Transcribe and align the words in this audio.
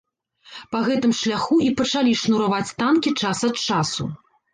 Па 0.71 0.79
гэтым 0.85 1.11
шляху 1.19 1.57
і 1.65 1.67
пачалі 1.81 2.13
шнураваць 2.21 2.73
танкі 2.81 3.13
час 3.21 3.45
ад 3.51 3.55
часу. 3.67 4.09